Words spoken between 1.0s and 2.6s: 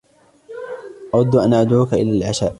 أود ان ادعوك إلى العشاء.